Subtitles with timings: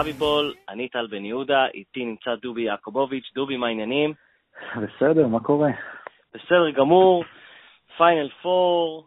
[0.00, 3.30] מכבי בול, אני טל בן יהודה, איתי נמצא דובי יעקובוביץ'.
[3.34, 4.12] דובי, מה העניינים?
[4.76, 5.70] בסדר, מה קורה?
[6.34, 7.24] בסדר גמור,
[7.96, 9.06] פיינל פור,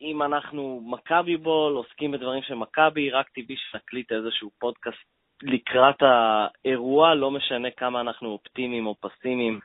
[0.00, 5.04] אם אנחנו מכבי בול, עוסקים בדברים של מכבי, רק טבעי שנקליט איזשהו פודקאסט
[5.42, 9.60] לקראת האירוע, לא משנה כמה אנחנו אופטימיים או פסימיים.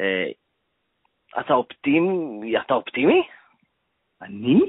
[0.00, 0.30] אה,
[1.40, 2.58] אתה אופטימי?
[2.58, 3.22] אתה אופטימי?
[4.22, 4.60] אני?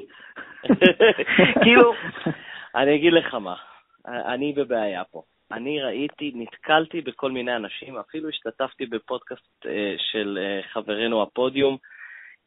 [1.64, 1.94] כאילו,
[2.76, 3.56] אני אגיד לך מה,
[4.10, 5.24] אני בבעיה פה.
[5.52, 11.78] אני ראיתי, נתקלתי בכל מיני אנשים, אפילו השתתפתי בפודקאסט אה, של אה, חברנו הפודיום,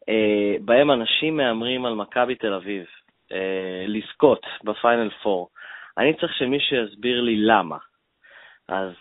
[0.08, 2.86] אה, בהם אנשים מהמרים על מכבי תל אביב
[3.32, 5.48] אה, לזכות בפיינל פור.
[5.98, 7.78] אני צריך שמישהו יסביר לי למה.
[8.68, 8.92] אז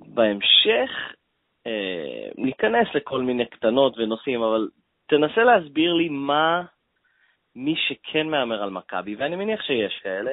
[0.00, 0.90] בהמשך
[1.66, 4.68] אה, ניכנס לכל מיני קטנות ונושאים, אבל
[5.06, 6.62] תנסה להסביר לי מה
[7.56, 10.32] מי שכן מהמר על מכבי, ואני מניח שיש כאלה,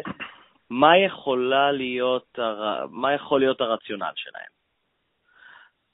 [0.69, 2.39] מה, יכולה להיות,
[2.89, 4.53] מה יכול להיות הרציונל שלהם?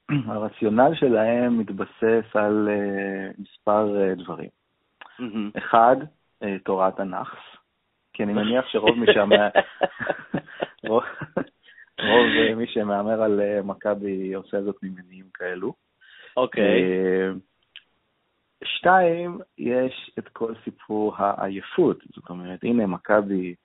[0.35, 4.49] הרציונל שלהם מתבסס על uh, מספר uh, דברים.
[5.19, 5.57] Mm-hmm.
[5.57, 5.95] אחד,
[6.43, 7.57] uh, תורת הנאחס,
[8.13, 9.47] כי אני מניח שרוב מי שהמר...
[10.89, 11.03] רוב,
[11.99, 15.73] רוב מי שמהמר על uh, מכבי עושה זאת ממניעים כאלו.
[16.37, 16.63] אוקיי.
[16.63, 17.35] Okay.
[17.35, 17.39] Uh,
[18.63, 22.03] שתיים, יש את כל סיפור העייפות.
[22.15, 23.55] זאת אומרת, הנה, מכבי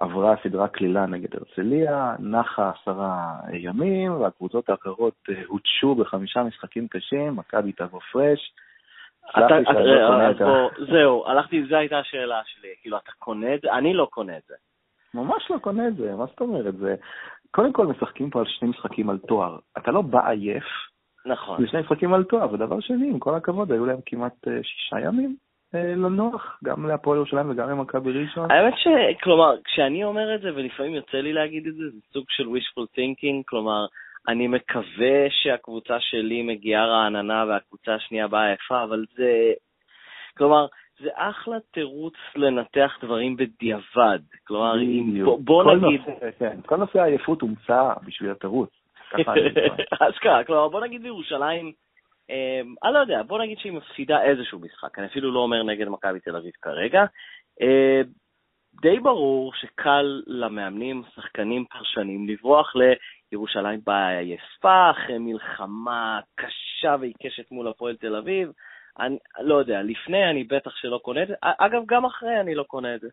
[0.00, 7.36] עברה סדרה קלילה נגד הרצליה, נחה עשרה ימים, והקבוצות האחרות אה, הותשו בחמישה משחקים קשים,
[7.36, 8.52] מכבי תבוא פרש.
[10.90, 12.68] זהו, הלכתי, זו הייתה השאלה שלי.
[12.82, 13.72] כאילו, אתה קונה את זה?
[13.72, 14.54] אני לא קונה את זה.
[15.14, 16.76] ממש לא קונה את זה, מה זאת אומרת?
[16.76, 16.94] זה...
[17.50, 19.58] קודם כל משחקים פה על שני משחקים על תואר.
[19.78, 20.64] אתה לא בא עייף,
[21.26, 21.62] נכון.
[21.62, 25.00] זה שני משחקים על תואר, ודבר שני, עם כל הכבוד, היו להם כמעט אה, שישה
[25.00, 28.50] ימים אה, לא נוח, גם להפועל ירושלים וגם למכבי ראשון.
[28.50, 28.86] האמת ש...
[29.22, 32.86] כלומר, כשאני אומר את זה, ולפעמים יוצא לי להגיד את זה, זה סוג של wishful
[32.98, 33.86] thinking, כלומר,
[34.28, 39.52] אני מקווה שהקבוצה שלי מגיעה רעננה והקבוצה השנייה באה יפה, אבל זה...
[40.36, 40.66] כלומר,
[41.00, 44.18] זה אחלה תירוץ לנתח דברים בדיעבד.
[44.46, 44.74] כלומר,
[45.24, 46.00] בוא, בוא נגיד...
[46.00, 48.70] נושא, כן, כל נושא העייפות הומצא בשביל התירוץ.
[50.06, 51.85] אז ככה, כלומר, בוא נגיד בירושלים, אה,
[52.84, 56.20] אני לא יודע, בוא נגיד שהיא מפסידה איזשהו משחק, אני אפילו לא אומר נגד מכבי
[56.20, 57.04] תל אביב כרגע.
[57.62, 58.00] אה,
[58.82, 62.72] די ברור שקל למאמנים, שחקנים, פרשנים, לברוח
[63.32, 68.52] לירושלים בעייפה, אחרי מלחמה קשה ועיקשת מול הפועל תל אביב.
[68.98, 72.62] אני לא יודע, לפני אני בטח שלא קונה את זה, אגב, גם אחרי אני לא
[72.62, 73.08] קונה את זה.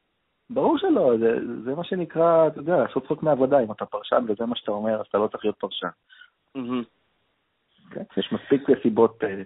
[0.50, 4.45] ברור שלא, זה, זה מה שנקרא, אתה יודע, לעשות צחוק מעבודה, אם אתה פרשן וזה
[4.45, 5.88] מה שאתה אומר, אז אתה לא צריך להיות פרשן.
[6.57, 7.03] Mm-hmm.
[7.94, 8.04] כן?
[8.18, 9.42] יש מספיק סיבות, אה,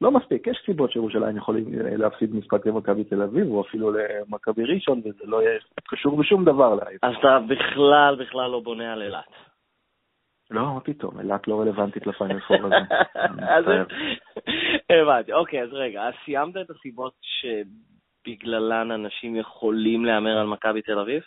[0.00, 4.64] לא מספיק, יש סיבות שירושלים יכולים אה, להפסיד משחק למכבי תל אביב, או אפילו למכבי
[4.64, 5.58] ראשון, וזה לא יהיה
[5.88, 6.98] קשור בשום דבר להיום.
[7.02, 9.24] אז אתה בכלל, בכלל לא בונה על אילת.
[10.50, 12.76] לא, מה פתאום, אילת לא רלוונטית לפיינל פור הזה.
[15.02, 20.98] הבנתי, אוקיי, אז רגע, אז סיימת את הסיבות שבגללן אנשים יכולים להמר על מכבי תל
[20.98, 21.22] אביב?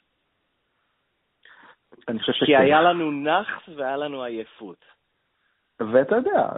[2.08, 2.46] אני חושב שכן.
[2.46, 4.99] כי היה לנו נאחס והיה לנו עייפות.
[5.80, 6.50] ואתה יודע,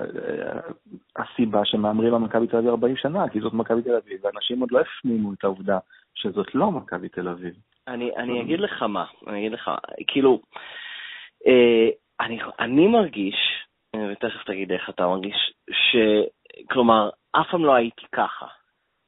[1.15, 4.71] הסיבה שמהמרים על מכבי תל אביב 40 שנה, כי זאת מכבי תל אביב, ואנשים עוד
[4.71, 5.79] לא הפנימו את העובדה
[6.15, 7.53] שזאת לא מכבי תל אביב.
[7.87, 9.71] אני, אני אגיד לך מה, אני אגיד לך,
[10.07, 10.41] כאילו,
[11.47, 11.89] אה,
[12.19, 13.35] אני, אני מרגיש,
[13.95, 18.45] ותכף תגיד איך אתה מרגיש, שכלומר, אף פעם לא הייתי ככה.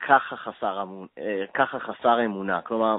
[0.07, 2.62] ככה חסר, אמון, אה, ככה חסר אמונה.
[2.62, 2.97] כלומר,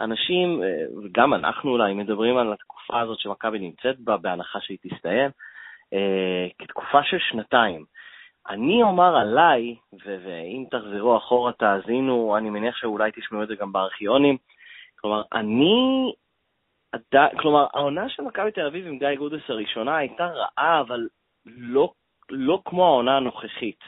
[0.00, 5.30] אנשים, אה, וגם אנחנו אולי, מדברים על התקופה הזאת שמכבי נמצאת בה, בהנחה שהיא תסתיים,
[5.92, 7.84] אה, כתקופה של שנתיים.
[8.48, 14.36] אני אומר עליי, ואם תחזרו אחורה תאזינו, אני מניח שאולי תשמעו את זה גם בארכיונים,
[15.00, 16.12] כלומר, אני,
[16.92, 17.30] עד...
[17.38, 21.08] כלומר, העונה של מכבי תל אביב עם גיא גודס הראשונה הייתה רעה, אבל
[21.46, 21.92] לא,
[22.30, 23.78] לא כמו העונה הנוכחית.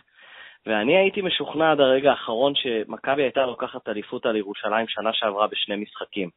[0.66, 5.77] ואני הייתי משוכנע עד הרגע האחרון שמכבי הייתה לוקחת אליפות על ירושלים שנה שעברה בשני
[5.77, 6.30] משחקים.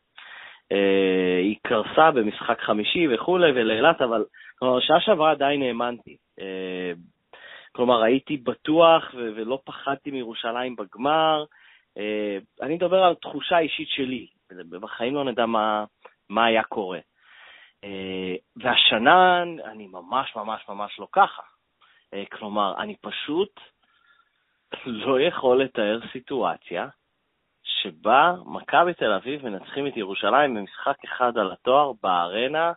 [0.71, 4.23] אה, היא קרסה במשחק חמישי וכולי, ולאילת, אבל
[4.61, 6.17] כלומר, שעה שעברה עדיין האמנתי.
[6.39, 6.91] אה,
[7.71, 11.43] כלומר, הייתי בטוח ו- ולא פחדתי מירושלים בגמר.
[11.97, 14.27] אה, אני מדבר על תחושה אישית שלי,
[14.69, 15.85] בחיים לא נדע מה,
[16.29, 16.99] מה היה קורה.
[18.55, 21.41] והשנה אני ממש ממש ממש לא ככה.
[22.31, 23.59] כלומר, אני פשוט
[24.85, 26.87] לא יכול לתאר סיטואציה
[27.63, 32.71] שבה מכבי תל אביב מנצחים את ירושלים במשחק אחד על התואר בארנה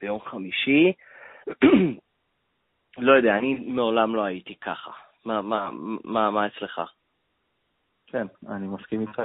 [0.00, 0.92] ביום חמישי.
[2.98, 4.90] לא יודע, אני מעולם לא הייתי ככה.
[5.24, 5.70] מה, מה,
[6.04, 6.80] מה, מה אצלך?
[8.06, 9.22] כן, אני מסכים איתך,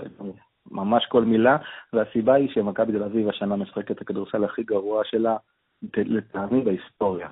[0.71, 1.57] ממש כל מילה,
[1.93, 5.37] והסיבה היא שמכבי תל אביב השנה משחקת את הכדורסל הכי גרוע שלה
[5.97, 7.29] לטעמי בהיסטוריה.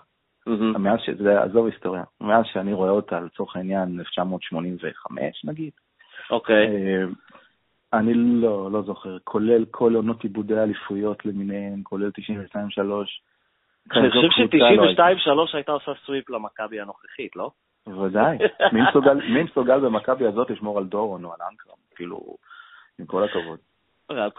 [0.80, 5.72] מאז שזה, עזוב היסטוריה, מאז שאני רואה אותה לצורך העניין 1985 נגיד.
[6.30, 6.68] אוקיי.
[7.94, 12.22] אני לא, לא זוכר, כולל כל עונות עיבודי האליפויות למיניהם, כולל 92-3.
[13.96, 17.52] אני חושב ש-92-3 הייתה עושה סוויפ למכבי הנוכחית, לא?
[17.88, 18.38] בוודאי.
[19.34, 21.76] מי מסוגל במכבי הזאת לשמור על דורון או על אנקרם?
[21.96, 22.20] כאילו,
[23.00, 23.60] עם כל הכבוד.
[24.10, 24.30] על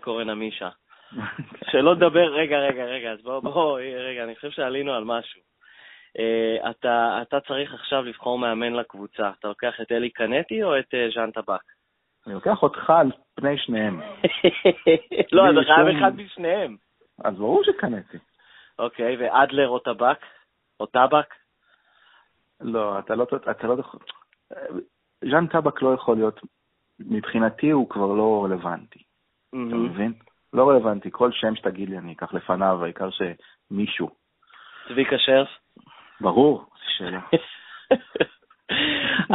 [0.00, 0.68] קורן עמישה.
[1.70, 5.40] שלא לדבר, רגע, רגע, רגע, אז בואו, בוא, רגע, אני חושב שעלינו על משהו.
[6.18, 9.30] Uh, אתה, אתה צריך עכשיו לבחור מאמן לקבוצה.
[9.38, 11.62] אתה לוקח את אלי קנטי או את uh, ז'אן טבק?
[12.26, 14.00] אני לוקח אותך על פני שניהם.
[15.32, 16.76] לא, אתה חייב אחד משניהם.
[17.24, 18.18] אז ברור שקנטי.
[18.78, 20.18] אוקיי, ואדלר או טבק?
[20.80, 21.34] או טבק?
[22.60, 23.26] לא, אתה לא...
[23.50, 23.76] אתה לא
[25.30, 26.40] ז'אן טבק לא יכול להיות,
[26.98, 29.02] מבחינתי הוא כבר לא רלוונטי.
[29.48, 30.12] אתה מבין?
[30.52, 34.10] לא רלוונטי, כל שם שתגיד לי אני אקח לפניו, העיקר שמישהו.
[34.88, 35.48] צביקה שרף?
[36.20, 37.20] ברור, זו שאלה.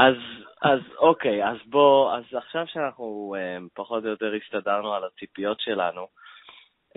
[0.05, 0.15] אז,
[0.61, 6.07] אז אוקיי, אז בוא, אז עכשיו שאנחנו uh, פחות או יותר הסתדרנו על הציפיות שלנו,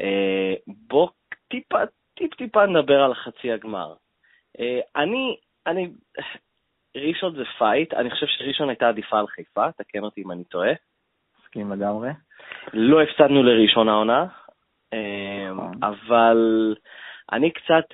[0.00, 1.08] uh, בוא
[1.48, 1.78] טיפה,
[2.22, 3.94] טיפ טיפה נדבר על חצי הגמר.
[4.58, 4.62] Uh,
[4.96, 5.36] אני,
[5.66, 5.90] אני,
[6.96, 10.72] ראשון זה fight, אני חושב שראשון הייתה עדיפה על חיפה, תקן אותי אם אני טועה.
[11.40, 12.10] מסכים לגמרי.
[12.72, 14.26] לא הפסדנו לראשון העונה,
[14.92, 14.98] אמ,
[15.56, 15.74] נכון.
[15.82, 16.74] אבל
[17.32, 17.84] אני קצת,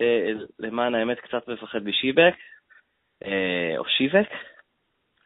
[0.00, 2.34] אה, למען האמת, קצת מפחד משיבק,
[3.24, 4.28] אה, או שיבק.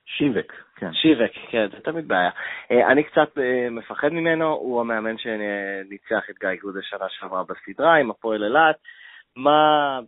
[0.06, 0.52] שיבק,
[0.82, 0.93] כן.
[0.93, 2.31] שיבק, כן, זה תמיד בעיה.
[2.70, 3.38] אה, אני קצת
[3.70, 8.76] מפחד ממנו, הוא המאמן שניצח את גיא גודל שנה שעברה בסדרה עם הפועל אילת.
[9.37, 10.00] מה,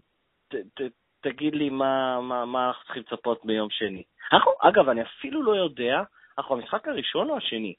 [0.49, 0.81] ת, ת,
[1.21, 4.03] תגיד לי מה, מה, מה אנחנו צריכים לצפות ביום שני.
[4.33, 6.03] אנחנו, אגב, אני אפילו לא יודע,
[6.39, 7.75] אנחנו המשחק הראשון או השני?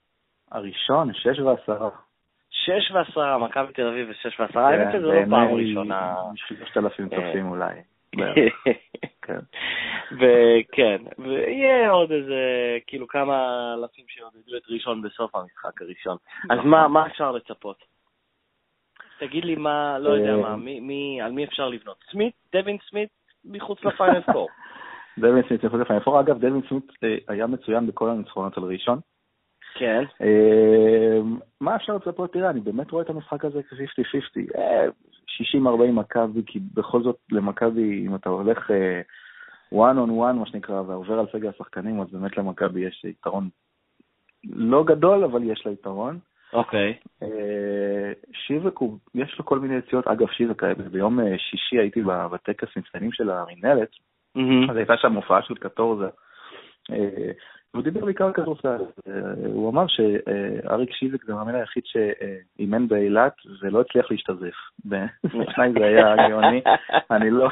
[0.52, 1.90] הראשון, שש ועשרה.
[2.50, 6.16] שש ועשרה, מכבי תל אביב ושש ועשרה, האמת שזה לא פעם ראשונה.
[6.36, 7.76] שלושת אלפים אה, צופים אולי.
[9.26, 9.40] כן.
[10.12, 12.40] וכן, ויהיה עוד איזה,
[12.88, 13.36] כאילו כמה
[13.74, 16.18] אלפים שיעודדו את ראשון בסוף המשחק הראשון.
[16.50, 16.92] אז נכון.
[16.92, 17.78] מה אפשר לצפות?
[19.20, 20.54] תגיד לי מה, לא יודע מה,
[21.26, 21.98] על מי אפשר לבנות?
[22.12, 22.34] סמית?
[22.54, 23.10] דווין סמית?
[23.46, 24.50] מחוץ לפיינל פור.
[25.20, 26.20] דווין סמית מחוץ לפיינל פור.
[26.20, 29.00] אגב, דווין סמית אה, היה מצוין בכל הניצחונות על ראשון.
[29.76, 30.04] כן.
[30.22, 32.34] אמ, מה אפשר לצפות?
[32.34, 34.60] תראה, אני באמת רואה את המשחק הזה כ-50-50.
[35.56, 39.02] 60-40 אה, מכבי, כי בכל זאת למכבי, אם אתה הולך אה,
[39.74, 43.50] one on one, מה שנקרא, ועובר על סגל השחקנים, אז באמת למכבי יש יתרון
[44.54, 46.20] לא גדול, אבל יש לה יתרון.
[46.54, 46.94] אוקיי.
[47.24, 48.80] אה, שיבק,
[49.16, 50.08] יש לו כל מיני יציאות.
[50.08, 52.02] אגב, שיבק, ביום שישי הייתי
[52.32, 53.90] בטקס מצטיינים של המינהלת,
[54.70, 56.08] אז הייתה שם הופעה של קטורזה.
[57.76, 58.78] הוא דיבר בעיקר כדורסל.
[59.46, 64.56] הוא אמר שאריק שיזק זה המאמן היחיד שאימן באילת ולא הצליח להשתזף.
[65.26, 66.62] בשניים זה היה גאוני.
[67.12, 67.50] אני לא,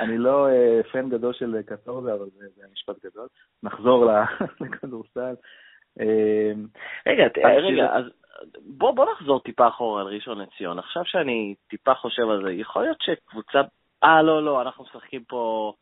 [0.00, 3.26] אני לא אה, פן גדול של קטורזה, אבל זה, זה משפט גדול.
[3.62, 4.10] נחזור
[4.60, 5.34] לכדורסל.
[6.00, 6.52] אה,
[7.06, 8.04] רגע, רגע, אז
[8.60, 10.78] בוא, בוא נחזור טיפה אחורה על ראשון לציון.
[10.78, 13.60] עכשיו שאני טיפה חושב על זה, יכול להיות שקבוצה...
[14.04, 15.72] אה, לא, לא, אנחנו משחקים פה...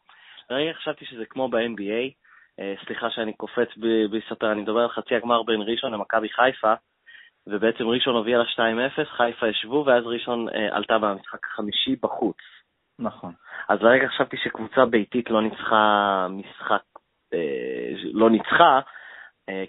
[0.50, 2.26] רגע, חשבתי שזה כמו ב-NBA.
[2.60, 6.75] אה, סליחה שאני קופץ בלי לספר, אני מדבר על חצי הגמר בין ראשון למכבי חיפה,
[7.47, 12.37] ובעצם ראשון הובילה 2-0, חיפה ישבו, ואז ראשון אה, עלתה במשחק החמישי בחוץ.
[12.99, 13.32] נכון.
[13.68, 16.82] אז לרגע חשבתי שקבוצה ביתית לא ניצחה משחק,
[17.35, 18.80] אה, לא ניצחה,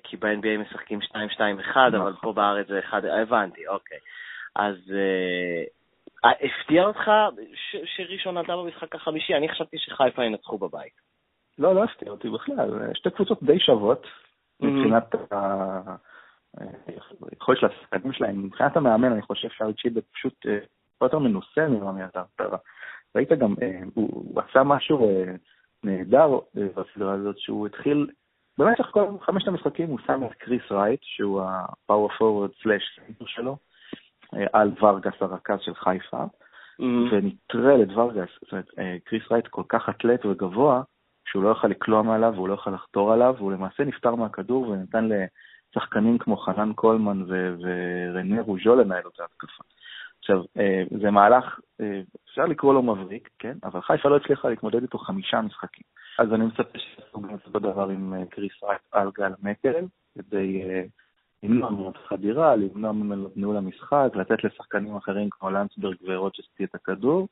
[0.04, 1.14] כי ב-NBA משחקים 2-2-1,
[1.70, 1.96] נכון.
[1.96, 3.98] אבל פה בארץ זה 1, הבנתי, אוקיי.
[4.56, 4.76] אז
[6.24, 7.12] הפתיע אותך
[7.96, 9.34] שראשון עלתה במשחק החמישי?
[9.36, 10.94] אני חשבתי שחיפה ינצחו בבית.
[11.58, 12.94] לא, לא הפתיע אותי בכלל.
[12.94, 14.66] שתי קבוצות די שוות mm-hmm.
[14.66, 15.16] מבחינת
[17.32, 18.44] היכולת של השחקנים שלהם.
[18.44, 20.58] מבחינת המאמן, אני חושב שאריק שיבר פשוט אה,
[21.02, 22.24] יותר מנוסה ממאמי עטר.
[23.16, 25.34] ראית גם, אה, הוא עשה משהו אה,
[25.84, 28.08] נהדר בסדרה הזאת, שהוא התחיל,
[28.58, 33.26] במשך כל חמשת המשחקים הוא שם את קריס רייט, שהוא ה power forward slash סנטר
[33.26, 33.58] שלו,
[34.54, 36.84] על ורגס הרכז של חיפה, mm-hmm.
[37.12, 38.70] ונטרל את ורגס, זאת אומרת,
[39.06, 40.82] קריס רייט כל כך אתלט וגבוה,
[41.30, 45.10] שהוא לא יכל לקלוע מעליו והוא לא יכל לחתור עליו, והוא למעשה נפטר מהכדור ונתן
[45.76, 49.64] לשחקנים כמו חנן קולמן ו- ורנה רוז'ו לנהל אותה התקפה.
[50.20, 53.58] עכשיו, אה, זה מהלך, אה, אפשר לקרוא לו מבריק, כן?
[53.64, 55.84] אבל חיפה לא הצליחה להתמודד איתו חמישה משחקים.
[56.20, 59.86] אז אני מצפה שיעשו גם אותו דבר עם אה, קריס רייט על גל מקל,
[60.18, 60.62] כדי
[61.44, 66.64] למנוע ממנו את החדירה, למנוע ממנו את ניהול המשחק, לתת לשחקנים אחרים כמו לנצברג ורוצ'סטי
[66.64, 67.28] את הכדור,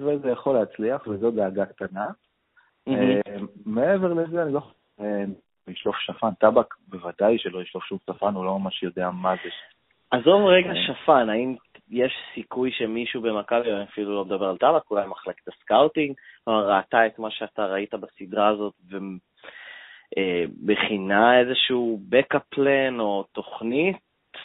[0.00, 2.06] וזה יכול להצליח, וזו דאגה קטנה.
[2.88, 3.20] אה,
[3.66, 4.60] מעבר לזה, אני לא
[5.00, 5.24] אה,
[5.68, 6.34] לשלוף שפן.
[6.40, 9.50] טבק בוודאי שלא ישלוף שום שפן, הוא לא ממש יודע מה זה.
[10.10, 10.86] עזוב רגע אה.
[10.86, 11.56] שפן, האם
[11.90, 16.14] יש סיכוי שמישהו במכבי, אני אפילו לא מדבר על טבק, אולי מחלקת ה scouting,
[16.46, 18.74] ראתה את מה שאתה ראית בסדרה הזאת
[20.18, 23.96] ובכינה איזשהו backup plan או תוכנית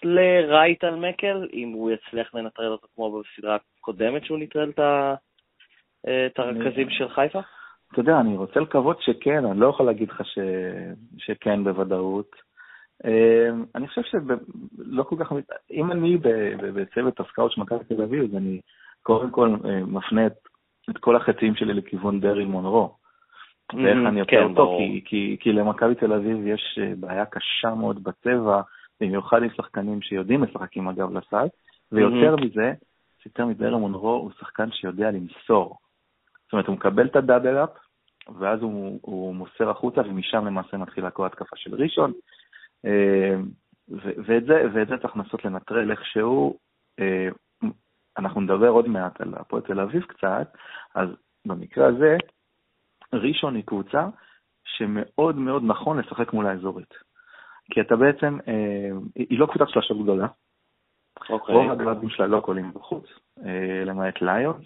[0.03, 6.89] לרייט על מקל, אם הוא יצליח לנטרל אותו כמו בסדרה הקודמת שהוא נטרל את הרכזים
[6.89, 7.39] של חיפה?
[7.91, 10.39] אתה יודע, אני רוצה לקוות שכן, אני לא יכול להגיד לך ש...
[11.17, 12.31] שכן בוודאות.
[13.05, 15.31] אמ, אני חושב שלא כל כך,
[15.71, 16.17] אם אני
[16.73, 18.61] בצוות הסקאוט של מכבי תל אביב, אז אני
[19.03, 20.33] קודם כל אה, מפנה את,
[20.89, 22.95] את כל החצים שלי לכיוון דרעי מונרו.
[23.73, 27.75] ואיך אני יוצא כן, אותו, כי, כי, כי למכבי תל אביב יש אה, בעיה קשה
[27.75, 28.61] מאוד בצבע,
[29.01, 31.47] במיוחד עם שחקנים שיודעים לשחק עם הגב לסל,
[31.91, 32.73] ויותר מזה,
[33.25, 35.77] יותר מדרעי מונרו הוא שחקן שיודע למסור.
[36.43, 37.69] זאת אומרת, הוא מקבל את הדאבל אפ,
[38.39, 42.13] ואז הוא, הוא מוסר החוצה, ומשם למעשה מתחילה כל התקפה של ראשון.
[42.85, 43.35] אה,
[44.25, 46.57] ואת זה, ואת זה צריך לנסות לנטרל איכשהו.
[46.99, 47.27] אה,
[48.17, 50.53] אנחנו נדבר עוד מעט על הפועל תל אביב קצת,
[50.95, 51.09] אז
[51.45, 52.17] במקרה הזה,
[53.13, 54.07] ראשון היא קבוצה
[54.65, 56.93] שמאוד מאוד נכון לשחק מול האזורית.
[57.71, 60.27] כי אתה בעצם, אה, היא לא קבוצת שלושה גדולה.
[61.29, 61.55] אוקיי.
[61.55, 63.05] רוב הגלבים שלה לא קולים בחוץ,
[63.85, 64.65] למעט ליונס.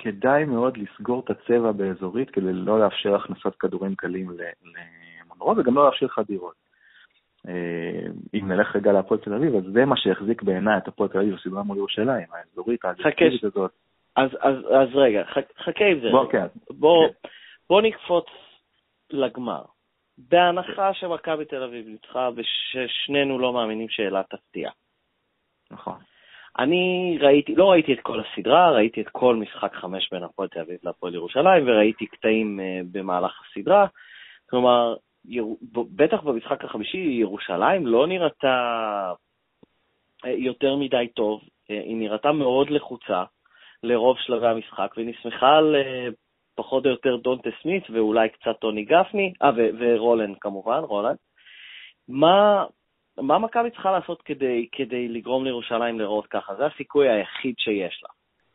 [0.00, 4.30] וכדאי מאוד לסגור את הצבע באזורית כדי לא לאפשר הכנסת כדורים קלים
[5.24, 6.54] למונרו וגם לא לאפשר חדירות.
[7.48, 11.18] אה, אם נלך רגע להפועל תל אביב, אז זה מה שהחזיק בעיניי את הפועל תל
[11.18, 13.72] אביב בסדרה מול ירושלים, האזורית האגרסיבית הזאת.
[14.18, 15.24] אז, אז, אז רגע,
[15.64, 16.10] חכה עם זה.
[16.10, 16.46] בוא, כן.
[16.70, 17.28] בוא, כן.
[17.68, 18.26] בוא נקפוץ
[19.10, 19.62] לגמר.
[20.18, 24.70] בהנחה שמכבי תל אביב ניצחה וששנינו לא מאמינים שאלה תפתיע.
[25.70, 25.98] נכון.
[26.58, 30.60] אני ראיתי, לא ראיתי את כל הסדרה, ראיתי את כל משחק חמש בין הפועל תל
[30.60, 33.86] אביב להפועל ירושלים, וראיתי קטעים uh, במהלך הסדרה.
[34.50, 34.94] כלומר,
[35.24, 35.46] יר...
[35.72, 39.12] בטח במשחק החמישי, ירושלים לא נראתה
[40.24, 43.24] uh, יותר מדי טוב, uh, היא נראתה מאוד לחוצה
[43.82, 46.14] לרוב שלבי המשחק, ונסמכה על uh,
[46.58, 51.14] פחות או יותר דונטה סמית ואולי קצת טוני גפני, אה, ורולן כמובן, רולן.
[52.08, 52.64] מה,
[53.18, 56.54] מה מכבי צריכה לעשות כדי, כדי לגרום לירושלים לראות ככה?
[56.54, 58.08] זה הסיכוי היחיד שיש לה.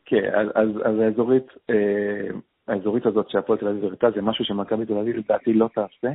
[0.06, 2.38] כן, אז, אז, אז האזורית, אה,
[2.68, 6.08] האזורית הזאת שהפועל תל אביב הראתה זה משהו שמכבי תל אביב לדעתי לא תעשה,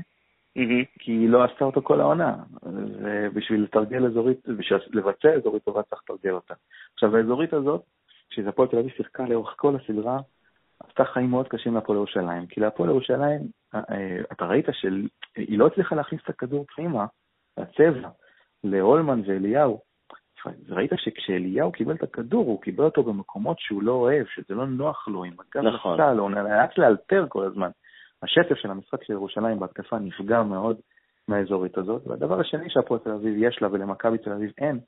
[0.59, 0.85] mm-hmm.
[0.99, 2.37] כי היא לא עשתה אותו כל העונה.
[3.03, 6.55] ובשביל לתרגל אזורית, בשביל לבצע אזורית טובה צריך לתרגל אותה.
[6.95, 7.83] עכשיו, האזורית הזאת,
[8.31, 10.19] כשהפועל תל אביב שיחקה לאורך כל הסדרה,
[10.81, 12.47] עשתה חיים מאוד קשים להפועל ירושלים.
[12.47, 13.41] כי להפועל ירושלים,
[13.75, 17.07] אה, אה, אתה ראית שהיא לא הצליחה להכניס את הכדור פנימה,
[17.57, 18.09] הצבע.
[18.65, 19.81] להולמן ואליהו.
[20.69, 25.09] ראית שכשאליהו קיבל את הכדור, הוא קיבל אותו במקומות שהוא לא אוהב, שזה לא נוח
[25.09, 26.01] לו, עם הגב נכון.
[26.01, 27.71] לסל, הוא נאלץ לאלתר כל הזמן.
[28.23, 30.77] השטף של המשחק של ירושלים בהתקפה נפגע מאוד
[31.29, 32.07] מהאזורית הזאת.
[32.07, 34.81] והדבר השני שהפועל תל אביב יש לה ולמכבי תל אביב אין,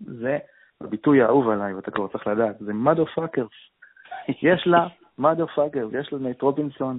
[0.00, 0.38] זה
[0.84, 3.50] הביטוי האהוב עליי, ואתה כבר צריך לדעת, זה motherfuckers.
[4.42, 4.86] יש לה
[5.18, 6.98] motherfuckers, יש לה נייט רובינסון,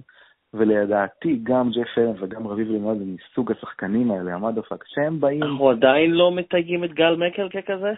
[0.53, 5.43] ולדעתי גם ג'ף אלן וגם רביב לימוד הם מסוג השחקנים האלה, ה motherfuck, שהם באים...
[5.43, 7.93] אנחנו עדיין לא מתייגים את גל מקל ככזה?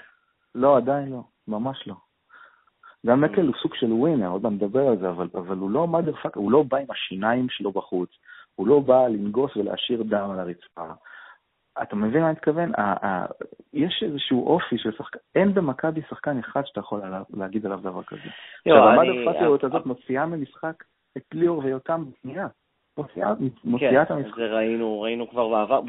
[0.55, 1.95] לא, עדיין לא, ממש לא.
[3.05, 5.87] גל מקל הוא סוג של ווינר, עוד מעט נדבר על זה, אבל, אבל הוא לא
[5.87, 8.09] מדופק, הוא לא בא עם השיניים שלו בחוץ,
[8.55, 10.93] הוא לא בא לנגוס ולהשאיר דם על הרצפה.
[11.82, 12.72] אתה מבין מה אני מתכוון?
[13.74, 17.01] יש איזשהו אופי של שחקן, אין במכבי שחקן אחד שאתה יכול
[17.34, 18.22] להגיד עליו דבר כזה.
[18.65, 20.84] עכשיו, המדופקיות הזאת מוציאה ממשחק
[21.17, 22.03] את ליאור ויותם.
[23.63, 24.36] מוציאה כן, את המשחק.
[24.36, 25.82] זה ראינו, ראינו כבר בעבר,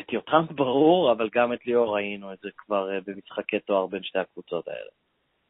[0.00, 4.02] את יותם ברור, אבל גם את ליאור ראינו את זה כבר אה, במשחקי תואר בין
[4.02, 4.90] שתי הקבוצות האלה.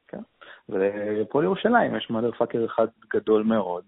[0.08, 0.22] כן,
[0.68, 3.84] ופה לירושלים יש מאדר פאקר אחד גדול מאוד,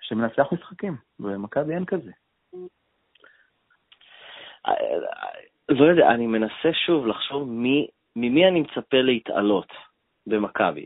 [0.00, 2.10] שמנצח משחקים, ומכבי אין כזה.
[5.68, 9.72] לא יודע, אני מנסה שוב לחשוב מי, ממי אני מצפה להתעלות
[10.26, 10.84] במכבי.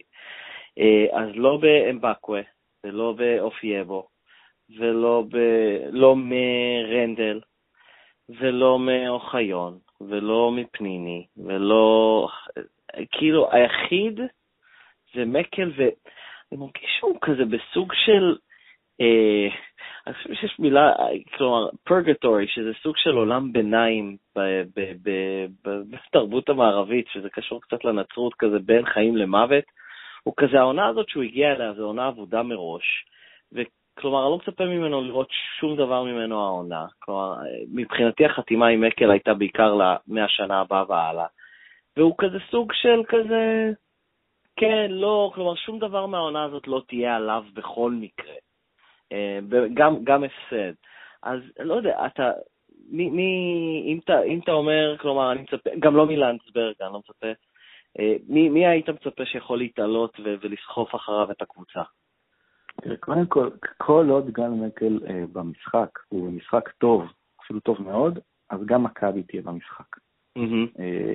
[0.79, 2.41] אה, אז לא באמבקווה,
[2.85, 4.09] ולא באופייבו,
[4.79, 5.37] ולא ב...
[5.91, 7.41] לא מרנדל,
[8.29, 12.29] ולא מאוחיון, ולא מפניני, ולא...
[13.11, 14.21] כאילו, היחיד
[15.15, 18.37] זה מקל, ואני מרגיש שהוא כזה בסוג של...
[19.01, 19.49] אה,
[20.15, 20.93] חושב שיש מילה,
[21.37, 24.17] כלומר, פרגטורי, שזה סוג של עולם ביניים
[25.65, 29.65] בתרבות המערבית, שזה קשור קצת לנצרות, כזה בין חיים למוות.
[30.23, 33.05] הוא כזה, העונה הזאת שהוא הגיע אליה, זו עונה עבודה מראש,
[33.53, 35.29] וכלומר, אני לא מצפה ממנו לראות
[35.61, 36.87] שום דבר ממנו העונה.
[36.99, 37.35] כלומר,
[37.73, 41.27] מבחינתי החתימה עם מקל הייתה בעיקר מהשנה הבאה והלאה.
[41.97, 43.73] והוא כזה סוג של כזה,
[44.57, 48.35] כן, לא, כלומר, שום דבר מהעונה הזאת לא תהיה עליו בכל מקרה.
[49.13, 49.39] אה,
[49.75, 50.73] גם, גם הפסד.
[51.23, 52.31] אז לא יודע, אתה,
[52.91, 56.99] מי, מי אם, אתה, אם אתה אומר, כלומר, אני מצפה, גם לא מלנדסברג, אני לא
[56.99, 57.27] מצפה,
[57.99, 61.83] אה, מי, מי היית מצפה שיכול להתעלות ו- ולסחוף אחריו את הקבוצה?
[63.01, 67.05] קודם כל, כל עוד גל מקל אה, במשחק, הוא משחק טוב,
[67.45, 68.19] אפילו טוב מאוד,
[68.51, 69.97] אז גם מכבי תהיה במשחק.
[70.39, 70.81] Mm-hmm.
[70.81, 71.15] אה,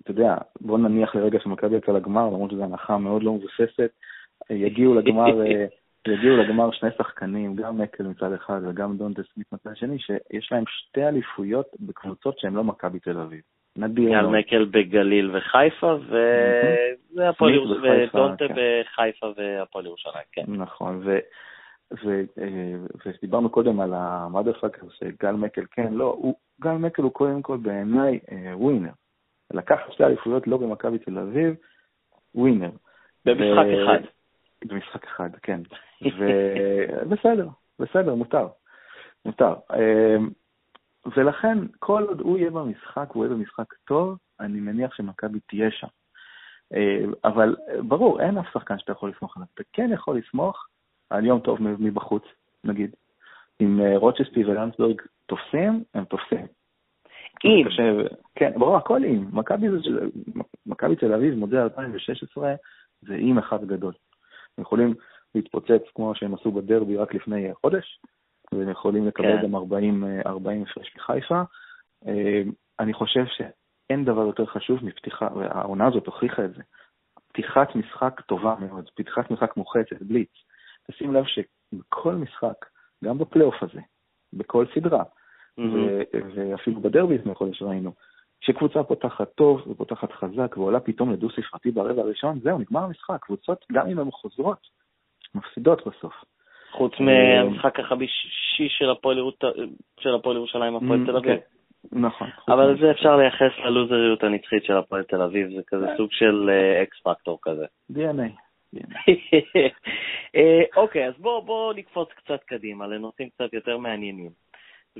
[0.00, 3.90] אתה יודע, בוא נניח לרגע שמכבי יצא לגמר, למרות שזו הנחה מאוד לא מבוססת,
[4.50, 5.66] אה, יגיעו לגמר, אה,
[6.08, 10.64] יגיעו לגמר שני שחקנים, גם מקל מצד אחד וגם דונטה סמית מצד שני, שיש להם
[10.66, 13.40] שתי אליפויות בקבוצות שהן לא מכבי תל אביב.
[13.76, 14.08] נדיר.
[14.08, 15.96] יאל מקל בגליל וחיפה,
[17.12, 18.54] ודונטה כן.
[18.54, 20.44] בחיפה והפועל ירושלים, כן.
[20.48, 21.06] נכון,
[23.04, 26.18] ודיברנו קודם על המאדרפאקר, שגל מקל, כן, לא,
[26.60, 28.18] גל מקל הוא קודם כל בעיניי
[28.52, 28.90] ווינר.
[29.54, 31.54] לקח שתי אליפויות לא במכבי תל אביב,
[32.34, 32.70] ווינר.
[33.24, 33.66] במשחק.
[33.84, 33.98] אחד.
[34.64, 35.60] במשחק אחד, כן.
[36.02, 37.48] ובסדר,
[37.78, 38.48] בסדר, מותר.
[39.24, 39.54] מותר.
[39.74, 40.30] אמ,
[41.16, 45.86] ולכן, כל עוד הוא יהיה במשחק, הוא יהיה במשחק טוב, אני מניח שמכבי תהיה שם.
[46.74, 47.56] אמ, אבל
[47.88, 49.48] ברור, אין אף שחקן שאתה יכול לסמוך עליו.
[49.54, 50.66] אתה כן יכול לסמוך
[51.10, 52.22] על יום טוב מבחוץ,
[52.64, 52.94] נגיד.
[53.60, 56.46] אם אה, רוצ'סטי ולנסברג תופסים, הם תופסים.
[57.44, 57.66] אם.
[58.34, 59.24] כן, ברור, הכל אם.
[60.66, 62.54] מכבי תל אביב, מודל 2016,
[63.02, 63.92] זה אם אחד גדול.
[64.58, 64.94] הם יכולים
[65.34, 68.00] להתפוצץ כמו שהם עשו בדרבי רק לפני חודש,
[68.52, 69.42] והם יכולים לקבל כן.
[69.42, 71.42] גם 40, 40 הפרש מחיפה.
[72.06, 72.42] אה,
[72.80, 76.62] אני חושב שאין דבר יותר חשוב מפתיחה, והעונה הזאת הוכיחה את זה.
[77.28, 80.30] פתיחת משחק טובה מאוד, פתיחת משחק מוחצת, בליץ.
[80.90, 82.66] תשים לב שבכל משחק,
[83.04, 83.80] גם בפלייאוף הזה,
[84.32, 85.02] בכל סדרה,
[86.34, 87.92] ואפילו בדרבי לפני חודש ראינו,
[88.40, 93.18] שקבוצה פותחת טוב ופותחת חזק ועולה פתאום לדו-ספרתי ברבע הראשון, זהו, נגמר המשחק.
[93.20, 94.66] קבוצות, גם אם הן חוזרות,
[95.36, 96.14] מפסידות בסוף.
[96.70, 101.36] חוץ אה, מהמשחק החמישי של הפועל ירושלים, הפועל תל אביב.
[101.36, 102.28] כן, נכון.
[102.48, 106.50] אבל זה אפשר לייחס ללוזריות הנצחית של הפועל תל אביב, זה כזה סוג של
[106.82, 107.64] X אה, פקטור כזה.
[107.92, 108.30] DNA.
[110.36, 114.30] אה, אוקיי, אז בואו נקפוץ קצת קדימה לנושאים קצת יותר מעניינים.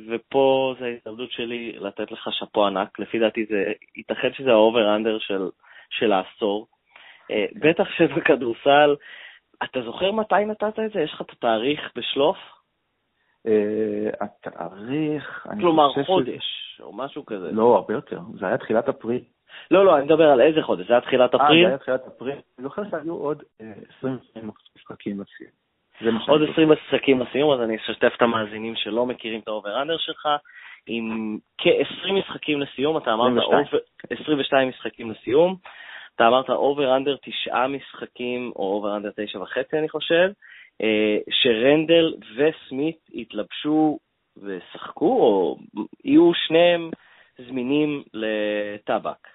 [0.09, 2.99] ופה זו ההזדמנות שלי לתת לך שאפו ענק.
[2.99, 5.49] לפי דעתי זה, ייתכן שזה ה over-under של,
[5.91, 6.67] של העשור.
[7.31, 8.95] אה, בטח שבכדורסל,
[9.65, 11.01] אתה זוכר מתי נתת את זה?
[11.01, 12.37] יש לך את התאריך בשלוף?
[13.47, 16.45] אה, התאריך, כלומר, חודש,
[16.81, 17.53] או משהו כזה.
[17.53, 18.21] לא, הרבה יותר.
[18.39, 19.23] זה היה תחילת אפריל.
[19.71, 21.65] לא, לא, אני מדבר על איזה חודש, זה היה תחילת אפריל?
[21.65, 22.37] אה, זה היה תחילת אפריל.
[22.59, 23.43] אני זוכר שהיו עוד
[23.99, 24.19] 20
[24.77, 25.51] משחקים לסיום.
[26.29, 30.29] עוד 20 משחקים לסיום, אז אני אשתף את המאזינים שלא מכירים את ה over-under שלך.
[30.87, 33.81] עם כ-20 משחקים לסיום, אתה אמרת 22.
[34.11, 35.57] 22 משחקים לסיום.
[36.17, 40.31] אתה אמרת over-under תשעה משחקים, או over-under תשע וחצי, אני חושב,
[40.83, 43.99] אה, שרנדל וסמית יתלבשו
[44.37, 45.57] ושחקו, או
[46.05, 46.91] יהיו שניהם
[47.39, 49.29] זמינים לטבק.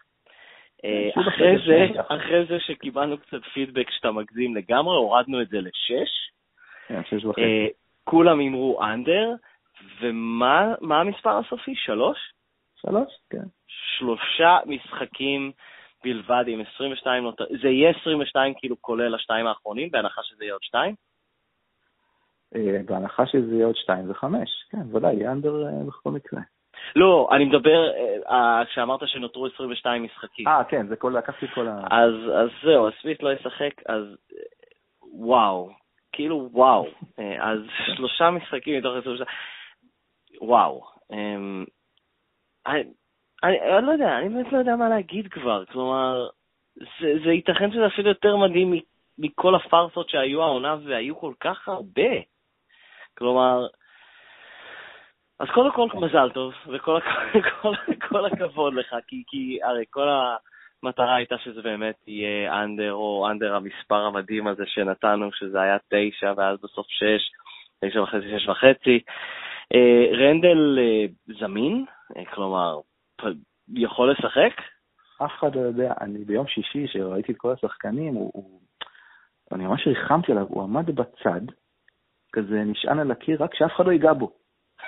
[0.85, 6.31] אה, אחרי זה, אחרי זה שקיבלנו קצת פידבק שאתה מגזים לגמרי, הורדנו את זה לשש.
[6.87, 7.41] כן, שש וחצי.
[7.41, 7.67] אה,
[8.03, 9.33] כולם הימרו אנדר,
[10.01, 11.75] ומה המספר הסופי?
[11.75, 12.17] שלוש?
[12.81, 13.45] שלוש, כן.
[13.67, 15.51] שלושה משחקים
[16.03, 17.45] בלבד עם 22 נותר...
[17.61, 20.95] זה יהיה 22 כאילו כולל השתיים האחרונים, בהנחה שזה יהיה עוד שתיים?
[22.55, 26.39] אה, בהנחה שזה יהיה עוד שתיים זה חמש, כן, ודאי, יהיה אנדר אה, בכל מקרה.
[26.95, 27.91] לא, אני מדבר,
[28.69, 30.47] כשאמרת שנותרו 22 משחקים.
[30.47, 31.87] אה, כן, זה כל, לקחתי כל ה...
[31.91, 34.03] אז, אז זהו, אז סוויט לא ישחק, אז
[35.13, 35.69] וואו,
[36.11, 36.87] כאילו וואו.
[37.39, 37.59] אז
[37.95, 39.27] שלושה משחקים מתוך 22,
[40.41, 40.81] וואו.
[43.43, 45.65] אני, אני, לא יודע, אני באמת לא יודע מה להגיד כבר.
[45.65, 46.27] כלומר,
[46.75, 48.73] זה, זה ייתכן שזה אפילו יותר מדהים
[49.17, 52.11] מכל הפארסות שהיו העונה, והיו כל כך הרבה.
[53.17, 53.67] כלומר,
[55.39, 56.99] אז קודם כל מזל טוב, וכל
[57.61, 57.73] כל,
[58.09, 60.07] כל הכבוד לך, כי, כי הרי כל
[60.83, 66.33] המטרה הייתה שזה באמת יהיה אנדר, או אנדר המספר המדהים הזה שנתנו, שזה היה תשע,
[66.37, 67.31] ואז בסוף שש,
[67.85, 68.99] תשע וחצי, שש וחצי.
[69.75, 71.05] אה, רנדל אה,
[71.39, 71.85] זמין?
[72.17, 72.79] אה, כלומר,
[73.73, 74.61] יכול לשחק?
[75.25, 75.93] אף אחד לא יודע.
[76.01, 78.61] אני ביום שישי, שראיתי את כל השחקנים, הוא, הוא...
[79.51, 81.41] אני ממש ריחמתי עליו, הוא עמד בצד,
[82.33, 84.31] כזה נשען על הקיר, רק שאף אחד לא ייגע בו.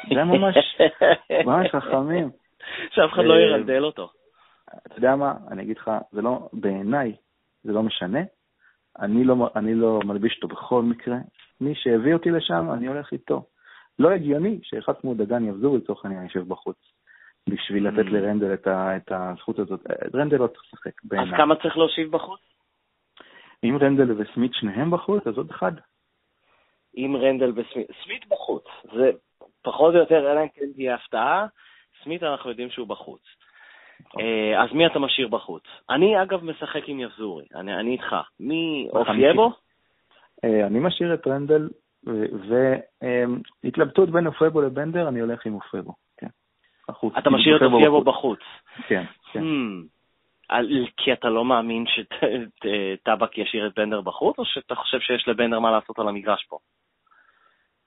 [0.10, 0.56] זה ממש,
[1.46, 2.30] ממש חכמים.
[2.92, 4.10] שאף אחד לא ירנדל אותו.
[4.88, 7.16] אתה יודע מה, אני אגיד לך, זה לא, בעיניי,
[7.64, 8.20] זה לא משנה.
[9.00, 11.18] אני לא, אני לא מלביש אותו בכל מקרה.
[11.62, 13.46] מי שהביא אותי לשם, אני הולך איתו.
[14.00, 16.78] לא הגיוני שאחד כמו דגן יבזור לצורך העניין יושב בחוץ,
[17.50, 18.10] בשביל לתת mm.
[18.10, 19.80] לרנדל את, ה, את הזכות הזאת.
[20.16, 21.34] רנדל לא צריך לשחק בעיניי.
[21.34, 22.40] אז כמה צריך להושיב בחוץ?
[23.64, 25.72] אם רנדל וסמית שניהם בחוץ, אז עוד אחד.
[26.98, 28.64] אם רנדל וסמית, סמית בחוץ,
[28.96, 29.12] זה
[29.62, 31.46] פחות או יותר, אלא אם כן תהיה הפתעה,
[32.04, 33.22] סמית אנחנו יודעים שהוא בחוץ.
[34.08, 34.24] נכון.
[34.64, 35.64] אז מי אתה משאיר בחוץ?
[35.90, 38.16] אני אגב משחק עם יבזורי, אני, אני איתך.
[38.40, 39.52] מי אופייבו?
[40.44, 41.70] אני משאיר את רנדל,
[43.64, 45.94] והתלבטות בין אופוגבו לבנדר, אני הולך עם אופוגבו,
[46.90, 47.14] בחוץ.
[47.18, 48.40] אתה משאיר את אופוגבו בחוץ.
[48.88, 49.40] כן, כן.
[49.40, 49.94] הממ.
[50.98, 55.72] כי אתה לא מאמין שטבק ישאיר את בנדר בחוץ, או שאתה חושב שיש לבנדר מה
[55.72, 56.58] לעשות על המגרש פה?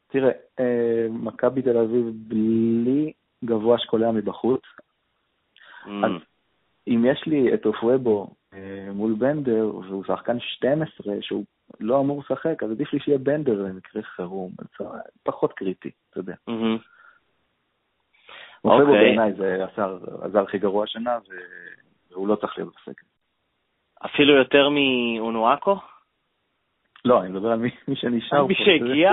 [0.09, 0.31] תראה,
[0.61, 3.13] אה, מכבי תל אביב בלי
[3.45, 4.61] גבוה שקולע מבחוץ,
[5.85, 5.89] ממ.
[5.89, 6.13] אז
[6.89, 11.45] אם יש לי את אופוגבו אה, מול בנדר, והוא שחקן 12, שהוא
[11.81, 14.53] לא אמור לשחק, אז עדיף לי שיהיה בנדר למקרה חירום,
[15.23, 16.35] פחות קריטי, אתה יודע.
[18.67, 19.05] אופוובו אוקיי.
[19.05, 19.65] בעיניי זה
[20.23, 21.19] הזר הכי גרוע השנה,
[22.11, 23.07] והוא לא צריך להיות בסגל.
[24.05, 25.77] אפילו יותר מאונואקו?
[27.05, 28.47] לא, אני מדבר על מי שנשאר.
[28.47, 29.13] מי שהגיע?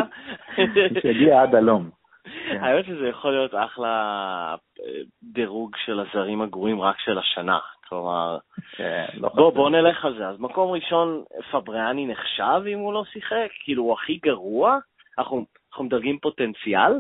[0.58, 1.90] מי שהגיע עד הלום.
[2.24, 2.64] כן.
[2.64, 7.60] האמת שזה יכול להיות אחלה אה, דירוג של הזרים הגרועים רק של השנה.
[7.90, 8.38] כלומר,
[8.76, 10.28] כן, לא בוא, בוא נלך על זה.
[10.28, 13.48] אז מקום ראשון, פבריאני נחשב אם הוא לא שיחק?
[13.64, 14.78] כאילו, הוא הכי גרוע?
[15.18, 16.92] אנחנו, אנחנו מדרגים פוטנציאל?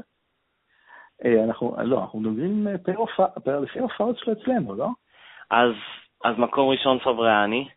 [1.25, 4.87] אה, אנחנו, לא, אנחנו מדברים אה, לפי הופעות שלו אצלנו, לא?
[5.51, 5.71] אז,
[6.23, 7.67] אז מקום ראשון פבריאני?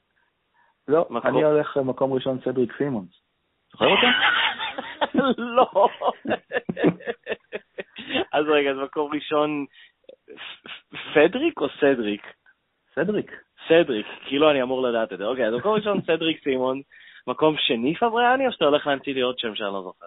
[0.88, 1.30] לא, מקום...
[1.30, 3.10] אני הולך למקום ראשון סדריק סימונס.
[3.72, 4.06] זוכר אותו?
[5.56, 5.88] לא.
[8.32, 9.64] אז רגע, אז מקום ראשון,
[11.14, 12.26] פדריק או סדריק?
[12.94, 13.32] סדריק.
[13.68, 15.24] סדריק, כאילו אני אמור לדעת את זה.
[15.24, 16.80] אוקיי, אז מקום ראשון סדריק סימון,
[17.26, 20.06] מקום שני פבריאני, או שאתה הולך להמציא לי עוד שם שאני לא זוכר?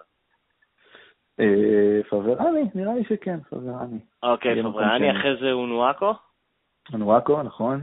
[1.40, 3.98] אה, פבריאני, נראה לי שכן, פבריאני.
[4.22, 6.14] אוקיי, פבריאני, אחרי זה אונואקו?
[6.92, 7.80] אונואקו, נכון.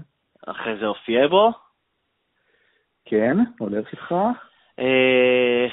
[0.47, 1.51] אחרי זה אופייבו?
[3.05, 4.15] כן, הולך איתך.
[4.79, 5.67] אה,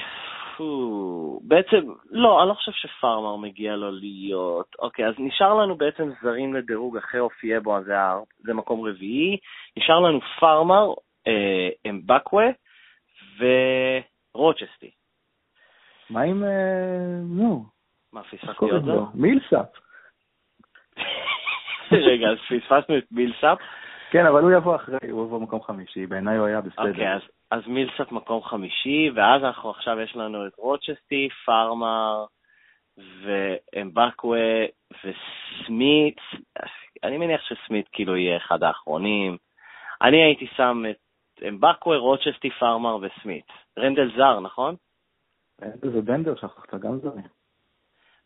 [1.41, 4.75] בעצם, לא, אני לא חושב שפארמר מגיע לו להיות.
[4.79, 7.85] אוקיי, אז נשאר לנו בעצם זרים לדירוג אחרי אופייבו, אז
[8.37, 9.37] זה, מקום רביעי.
[9.77, 10.93] נשאר לנו פארמר,
[11.27, 12.45] אה, אמבקווה
[13.39, 14.91] ורוצ'סטי.
[16.09, 16.43] מה עם,
[17.23, 17.74] נו?
[18.15, 18.91] מה, פספסתי עוד זה?
[19.13, 19.67] מילסאפ.
[22.09, 23.57] רגע, אז פספסנו את מילסאפ?
[24.11, 26.89] כן, אבל הוא יבוא אחרי, הוא יבוא במקום חמישי, בעיניי הוא היה בסדר.
[26.89, 32.25] אוקיי, אז, אז מילסאפ מקום חמישי, ואז אנחנו עכשיו יש לנו את רוצ'סטי, פארמר
[32.97, 34.65] ואמבקווה
[35.03, 36.17] וסמית.
[37.03, 39.37] אני מניח שסמית כאילו יהיה אחד האחרונים.
[40.01, 43.45] אני הייתי שם את אמבקווה, רוצ'סטי, פארמר וסמית.
[43.79, 44.75] רנדל זר, נכון?
[45.63, 47.44] רנדל ובנדר שכחת גם זרים.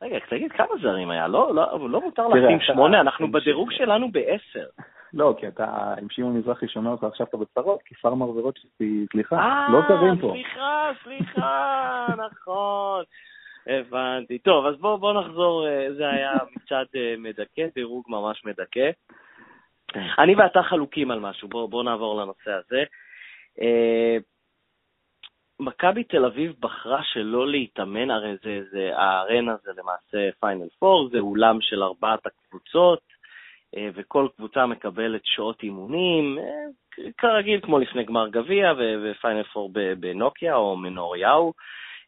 [0.02, 1.28] רגע, תגיד, כמה זרים היה?
[1.28, 4.66] לא, לא, לא מותר לשים שמונה, אנחנו בדירוג שלנו בעשר.
[5.14, 9.68] לא, כי אתה עם שמעון מזרחי שומע אותך עכשיו אתה בצרות, כי פארמר ורוטשטי, סליחה,
[9.72, 10.28] לא זרים פה.
[10.28, 13.04] אה, סליחה, סליחה, נכון.
[13.68, 14.40] הבנתי.
[14.40, 18.90] טוב, אז בואו בוא נחזור, אה, זה היה מצד אה, מדכא, דירוג ממש מדכא.
[19.88, 20.08] כן.
[20.20, 22.84] אני ואתה חלוקים על משהו, בואו בוא נעבור לנושא הזה.
[25.60, 31.20] מכבי תל אביב בחרה שלא להתאמן, הרי זה, זה, הארנה זה למעשה פיינל פור, זה
[31.20, 33.00] אולם של ארבעת הקבוצות,
[33.78, 40.56] אה, וכל קבוצה מקבלת שעות אימונים, אה, כרגיל כמו לפני גמר גביע ופיינל פור בנוקיה
[40.56, 41.54] או מנוריהו,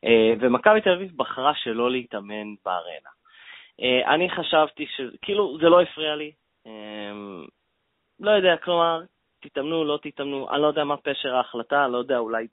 [0.05, 3.09] אה, ומכבי תל אביב בחרה שלא להתאמן בארנה.
[4.05, 6.31] אני חשבתי שכאילו זה לא הפריע לי,
[8.19, 9.01] לא יודע, כלומר,
[9.41, 12.47] תתאמנו, לא תתאמנו, אני לא יודע מה פשר ההחלטה, אני לא יודע, אולי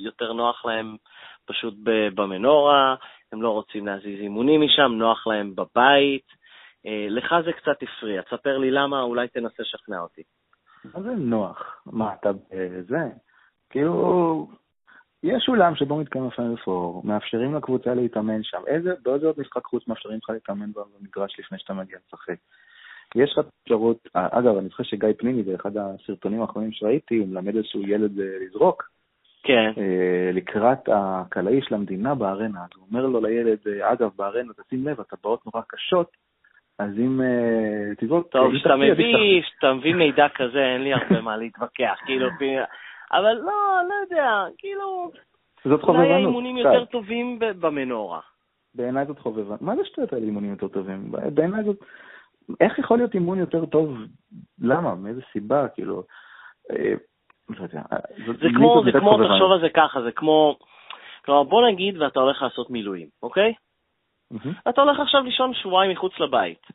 [0.00, 0.96] יותר נוח להם
[1.44, 1.74] פשוט
[2.14, 2.94] במנורה,
[3.32, 6.26] הם לא רוצים להזיז אימונים משם, נוח להם בבית.
[6.86, 10.22] אה, לך זה קצת הפריע, תספר לי למה, אולי תנסה לשכנע אותי.
[10.94, 11.82] מה זה נוח?
[11.86, 12.30] מה, אתה
[12.88, 13.08] זה?
[13.70, 14.48] כאילו,
[15.22, 18.62] יש אולם שבו מתקיים הפיינל פור, מאפשרים לקבוצה להתאמן שם.
[18.66, 22.36] איזה, באיזה עוד משחק חוץ מאפשרים לך להתאמן במגרש לפני שאתה מגיע לשחק?
[23.16, 27.56] יש לך אפשרות, אה, אגב, אני זוכר שגיא פנימי, באחד הסרטונים האחרונים שראיתי, הוא מלמד
[27.56, 28.90] איזשהו ילד אה, לזרוק.
[29.42, 29.72] כן.
[30.32, 35.46] לקראת הקלעי של המדינה בארנה, אז הוא אומר לו לילד, אגב, בארנה, תשים לב, הטבעות
[35.46, 36.10] נורא קשות,
[36.80, 38.28] אז אם אה, תזרוק...
[38.28, 42.28] טוב, כשאתה מביא, כשאתה מביא מידע כזה, אין לי הרבה מה להתווכח, כאילו,
[43.12, 45.10] אבל לא, לא יודע, כאילו...
[45.64, 46.06] זאת חובבנות.
[46.06, 48.20] אולי האימונים יותר טובים במנורה.
[48.74, 49.62] בעיניי זאת חובבנות.
[49.62, 51.12] מה זה שטויות על אימונים יותר טובים?
[51.34, 51.76] בעיניי זאת...
[52.60, 53.98] איך יכול להיות אימון יותר טוב?
[54.60, 54.94] למה?
[54.94, 55.68] מאיזה סיבה?
[55.68, 56.02] כאילו...
[56.70, 56.94] אה,
[57.58, 57.82] לא יודע.
[58.16, 60.58] זה כמו, זה כמו, תחשוב על זה ככה, זה כמו...
[61.24, 63.54] כלומר, בוא נגיד ואתה הולך לעשות מילואים, אוקיי?
[64.34, 64.70] Mm-hmm.
[64.70, 66.66] אתה הולך עכשיו לישון שבועיים מחוץ לבית,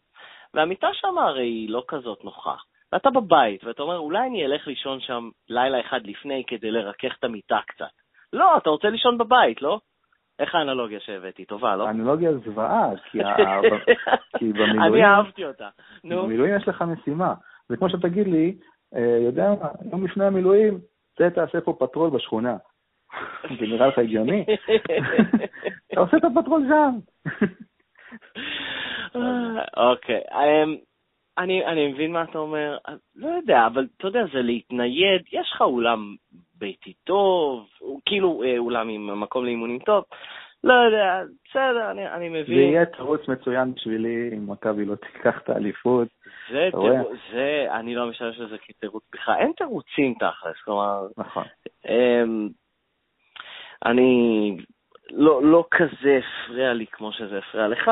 [0.54, 2.56] והמיטה שם הרי היא לא כזאת נוחה.
[2.92, 7.24] ואתה בבית, ואתה אומר, אולי אני אלך לישון שם לילה אחד לפני כדי לרכך את
[7.24, 7.92] המיטה קצת.
[8.34, 9.80] לא, אתה רוצה לישון בבית, לא?
[10.39, 11.45] איך האנלוגיה שהבאתי?
[11.45, 11.88] טובה, לא?
[11.88, 13.19] האנלוגיה זוועה, כי,
[14.38, 14.93] כי במילואים...
[14.93, 15.69] אני אהבתי אותה.
[16.04, 16.24] נו.
[16.24, 17.34] במילואים יש לך משימה.
[17.69, 18.56] זה כמו שתגיד לי,
[18.95, 20.80] אה, יודע מה, יום לפני המילואים,
[21.17, 22.58] צא תעשה פה פטרול בשכונה.
[23.60, 24.45] זה נראה לך הגיוני?
[25.91, 26.95] אתה עושה את הפטרול שם.
[29.78, 30.76] אוקיי, אמ,
[31.38, 32.78] אני, אני מבין מה אתה אומר,
[33.15, 36.15] לא יודע, אבל אתה יודע, זה להתנייד, יש לך אולם
[36.58, 37.67] ביתי טוב,
[38.06, 40.04] כאילו אה, אולם עם מקום לאימונים טוב,
[40.63, 42.45] לא יודע, בסדר, אני, אני מבין.
[42.45, 46.08] זה יהיה תירוץ מצוין בשבילי אם מכבי לא תיקח את האליפות.
[46.52, 51.08] זה, תירוץ, זה, אני לא משתמש בזה כתירוץ בכלל, אין תירוצים תכלס, כלומר...
[51.17, 51.43] נכון.
[51.89, 52.50] אמ,
[53.86, 54.58] אני
[55.12, 57.91] לא, לא כזה הפריע לי כמו שזה הפריע לך.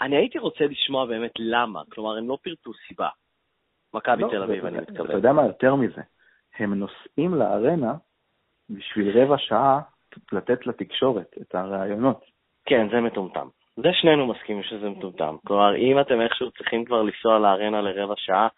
[0.00, 3.08] אני הייתי רוצה לשמוע באמת למה, כלומר, הם לא פירטו סיבה.
[3.94, 5.06] מכבי לא, תל אביב, אני מתכוון.
[5.06, 6.00] אתה יודע מה יותר מזה?
[6.58, 7.94] הם נוסעים לארנה
[8.70, 9.80] בשביל רבע שעה
[10.32, 12.24] לתת לתקשורת את הראיונות.
[12.66, 13.48] כן, זה מטומטם.
[13.76, 15.36] זה שנינו מסכימים שזה מטומטם.
[15.46, 18.48] כלומר, אם אתם איכשהו צריכים כבר לנסוע לארנה לרבע שעה,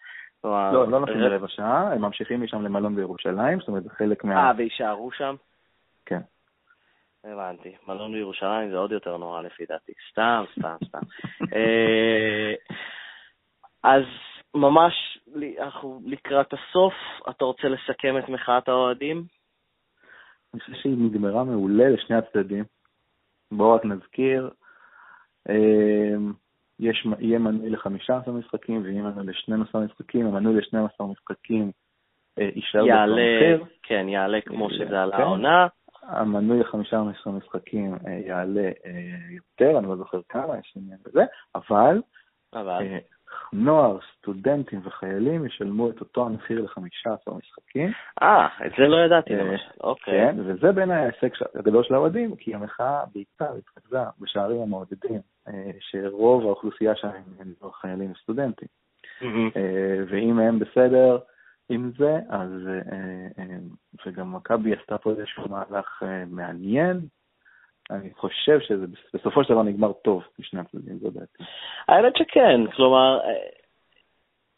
[0.41, 0.71] כלומר...
[0.71, 4.47] לא, לא נוסעים לרבע שעה, הם ממשיכים משם למלון בירושלים, זאת אומרת, זה חלק מה...
[4.47, 5.35] אה, ויישארו שם?
[7.27, 7.33] כן.
[7.33, 7.75] הבנתי.
[7.87, 9.91] מלון בירושלים זה עוד יותר נורא לפי דעתי.
[10.11, 10.99] סתם, סתם, סתם.
[11.53, 12.53] אה,
[13.83, 14.03] אז
[14.55, 14.93] ממש,
[15.59, 16.93] אנחנו לקראת הסוף,
[17.29, 19.23] אתה רוצה לסכם את מחאת האוהדים?
[20.53, 22.63] אני חושב שהיא נגמרה מעולה לשני הצדדים.
[23.51, 24.49] בואו רק נזכיר,
[25.49, 26.15] אה,
[26.79, 31.71] יש, יהיה מנוי ל-15 משחקים ויהיה מנוי ל-12 משחקים, המנוי ל-12 משחקים
[32.39, 33.65] אה, יישאר מחיר.
[33.83, 35.23] כן, יעלה כמו שזה על כן.
[36.07, 38.91] המנוי לחמישה עשרה משחקים אה, יעלה אה,
[39.29, 42.01] יותר, אני לא זוכר כמה, יש עניין בזה, אבל,
[42.53, 42.81] אבל.
[42.81, 42.97] אה,
[43.53, 47.91] נוער, סטודנטים וחיילים ישלמו את אותו המחיר לחמישה עשר משחקים.
[48.21, 50.13] אה, את זה לא ידעתי למשל, אוקיי.
[50.13, 55.19] כן, וזה בין ההישג הגדול של האוהדים, כי המחאה בעיקר התרכזה בשערים המעודדים,
[55.79, 57.07] שרוב האוכלוסייה שם
[57.39, 58.67] הם לא חיילים וסטודנטים.
[60.09, 61.17] ואם הם בסדר,
[61.69, 62.93] עם זה, אז, אה,
[63.39, 63.57] אה,
[64.05, 66.99] וגם מכבי עשתה פה איזשהו מהלך אה, מעניין.
[67.91, 71.43] אני חושב שזה בסופו של דבר נגמר טוב משני הצדדים, זו דעתי.
[71.87, 73.19] האמת שכן, כלומר,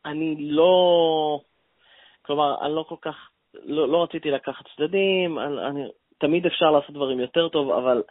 [0.05, 1.39] אני לא,
[2.21, 6.95] כלומר, אני לא כל כך, לא, לא רציתי לקחת צדדים, אני, אני, תמיד אפשר לעשות
[6.95, 8.03] דברים יותר טוב, אבל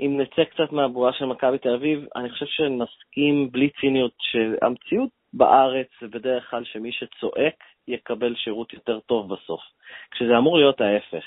[0.00, 5.86] אם נצא קצת מהבועה של מכבי תל אביב, אני חושב שנסכים בלי ציניות שהמציאות בארץ
[6.00, 7.54] זה בדרך כלל שמי שצועק
[7.88, 9.60] יקבל שירות יותר טוב בסוף,
[10.10, 11.24] כשזה אמור להיות ההפך.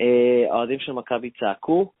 [0.00, 1.92] אה, האוהדים של מכבי צעקו,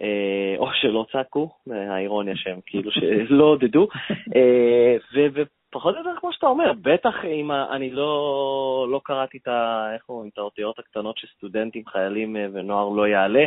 [0.00, 3.88] אה, או שלא צעקו, האירוניה שהם כאילו שלא עודדו,
[4.36, 4.96] אה,
[5.32, 10.02] ופחות או יותר כמו שאתה אומר, בטח אם אני לא, לא קראתי את, ה, איך
[10.32, 13.44] את האותיות הקטנות שסטודנטים, חיילים ונוער לא יעלה,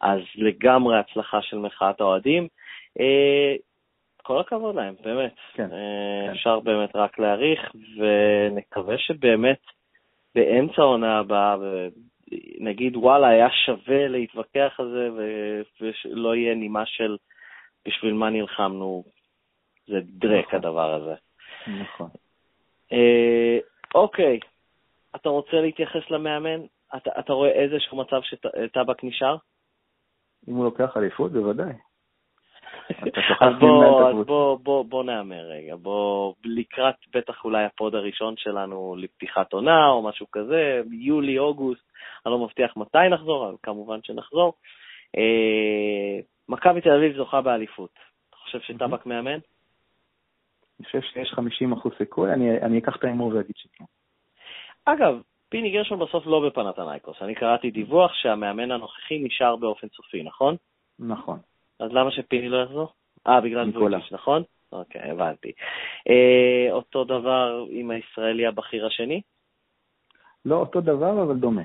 [0.00, 2.48] אז לגמרי הצלחה של מחאת האוהדים.
[4.22, 5.34] כל הכבוד להם, באמת.
[5.54, 5.62] כן.
[5.72, 6.32] אה, כן.
[6.32, 7.60] אפשר באמת רק להעריך,
[7.96, 9.60] ונקווה שבאמת
[10.34, 11.56] באמצע העונה הבאה,
[12.60, 15.08] נגיד, וואלה, היה שווה להתווכח על זה,
[15.80, 17.16] ולא יהיה נימה של
[17.86, 19.04] בשביל מה נלחמנו.
[19.86, 20.58] זה דרק נכון.
[20.58, 21.14] הדבר הזה.
[21.82, 22.08] נכון.
[22.92, 23.58] אה,
[23.94, 24.40] אוקיי,
[25.16, 26.60] אתה רוצה להתייחס למאמן?
[26.96, 29.36] אתה, אתה רואה איזשהו מצב שטבק נשאר?
[30.48, 31.72] אם הוא לוקח אליפות, בוודאי.
[33.40, 35.04] אז בוא, בוא, בוא,
[35.48, 41.92] רגע, בוא, לקראת בטח אולי הפוד הראשון שלנו לפתיחת עונה או משהו כזה, יולי, אוגוסט,
[42.26, 44.54] אני לא מבטיח מתי נחזור, אבל כמובן שנחזור.
[45.16, 47.94] אה, מכבי תל אביב זוכה באליפות.
[48.28, 49.38] אתה חושב שטבק מאמן?
[50.80, 53.84] אני חושב שיש 50 אחוז סיכוי, אני, אני אקח את ההימור ואגיד שכן.
[54.84, 57.22] אגב, פיני גרשון בסוף לא בפנתנייקוס.
[57.22, 60.56] אני קראתי דיווח שהמאמן הנוכחי נשאר באופן סופי, נכון?
[60.98, 61.38] נכון.
[61.82, 62.92] אז למה שפיני לא יחזור?
[63.26, 64.42] אה, בגלל וויקיץ', נכון?
[64.72, 65.52] אוקיי, הבנתי.
[66.08, 69.20] אה, אותו דבר עם הישראלי הבכיר השני?
[70.44, 71.62] לא אותו דבר, אבל דומה.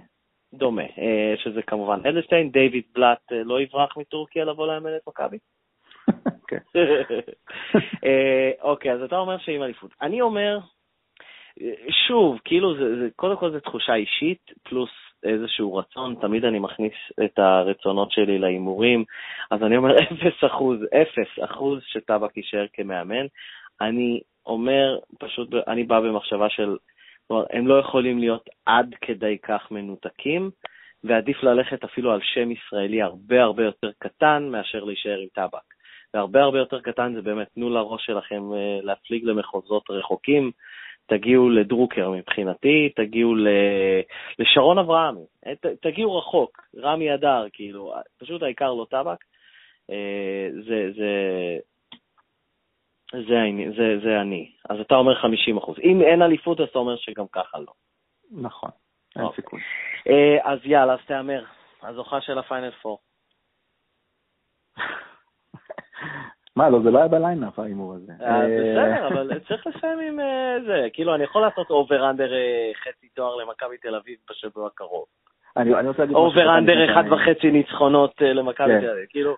[0.53, 2.51] דומה, אה, שזה כמובן אדלשטיין.
[2.51, 5.37] דיוויד בלאט אה, לא יברח מטורקיה לבוא לאמן את מכבי?
[6.49, 6.57] כן.
[8.05, 9.91] אה, אוקיי, אז אתה אומר שעם אליפות.
[10.01, 10.59] אני אומר,
[11.61, 14.89] אה, שוב, כאילו, זה, זה, קודם כל זו תחושה אישית, פלוס
[15.27, 16.93] איזשהו רצון, תמיד אני מכניס
[17.25, 19.03] את הרצונות שלי להימורים,
[19.51, 23.25] אז אני אומר אפס אחוז, אפס אחוז שטבק יישאר כמאמן.
[23.81, 26.77] אני אומר, פשוט, אני בא במחשבה של,
[27.27, 30.49] כלומר, הם לא יכולים להיות עד כדי כך מנותקים,
[31.03, 35.67] ועדיף ללכת אפילו על שם ישראלי הרבה הרבה יותר קטן מאשר להישאר עם טבק.
[36.13, 40.51] והרבה הרבה יותר קטן זה באמת, תנו לראש שלכם אה, להפליג למחוזות רחוקים,
[41.07, 43.35] תגיעו לדרוקר מבחינתי, תגיעו
[44.39, 49.23] לשרון אברהמי, אה, תגיעו רחוק, רמי אדר, כאילו, פשוט העיקר לא טבק.
[50.67, 51.59] זה, זה,
[53.11, 53.43] זה,
[53.77, 54.51] זה, זה אני.
[54.69, 55.77] אז אתה אומר 50 אחוז.
[55.83, 57.73] אם אין אליפות, אז אתה אומר שגם ככה לא.
[58.31, 58.69] נכון,
[59.15, 59.35] אין אוקיי.
[59.35, 59.59] סיכוי.
[60.43, 61.43] אז יאללה, אז תהמר.
[61.83, 62.99] הזוכה של הפיינל פור.
[66.57, 68.11] מה, לא, זה לא היה ב lineup ההימור הזה.
[68.21, 70.87] אה, בסדר, אבל צריך לסיים עם אה, זה.
[70.93, 75.05] כאילו, אני יכול לעשות over under אה, חצי תואר למכבי תל אביב בשבוע הקרוב.
[75.57, 76.15] אני רוצה להגיד...
[76.15, 78.81] over under אחד וחצי ניצחונות למכבי כן.
[78.81, 79.35] תל אביב, כאילו...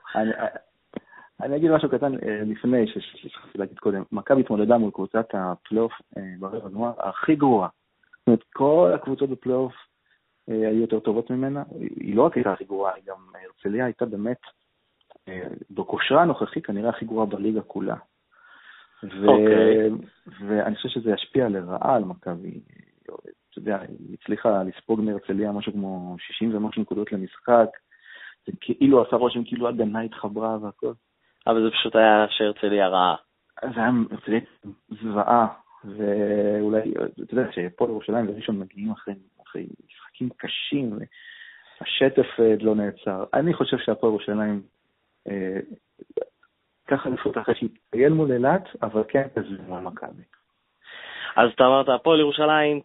[1.41, 2.11] אני אגיד משהו קטן
[2.45, 4.03] לפני ששכחתי להגיד קודם.
[4.11, 5.93] מכבי התמודדה מול קבוצת הפלייאוף
[6.39, 7.67] ברבע הגמר הכי גרועה.
[8.19, 9.73] זאת אומרת, כל הקבוצות בפלייאוף
[10.47, 11.63] היו יותר טובות ממנה.
[11.79, 14.41] היא לא רק הייתה הכי גרועה, היא גם הרצליה הייתה באמת
[15.71, 17.95] בכושרה הנוכחי כנראה הכי גרועה בליגה כולה.
[19.03, 19.07] ו...
[19.07, 19.27] Okay.
[19.27, 19.89] אוקיי.
[20.39, 22.59] ואני חושב שזה ישפיע לרעה על מכבי.
[23.49, 27.67] אתה יודע, היא הצליחה לספוג מהרצליה משהו כמו 60 ומשהו נקודות למשחק.
[28.45, 30.93] זה כאילו עשה רושם כאילו הגנה התחברה והכל.
[31.47, 33.15] אבל זה פשוט היה שהרצליה רעה.
[33.61, 34.39] זה היה הרצליה
[34.89, 35.47] זוועה,
[35.85, 39.13] ואולי, אתה יודע, שפועל ירושלים וראשון מגיעים אחרי,
[39.47, 40.93] אחרי משחקים קשים,
[41.81, 43.23] והשטף אה, לא נעצר.
[43.33, 44.61] אני חושב שהפועל ירושלים
[46.87, 50.23] ככה לפחות אחרי שיטייל מול אילת, אבל כן תזמין מול מכבי.
[51.35, 52.81] אז אתה אמרת, הפועל ירושלים